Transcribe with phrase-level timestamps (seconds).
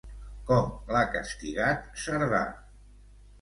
[0.45, 2.41] Com l'ha castigat Cerdà?